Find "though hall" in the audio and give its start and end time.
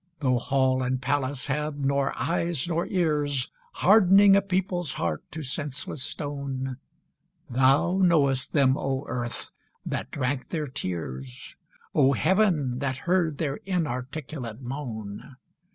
0.19-0.81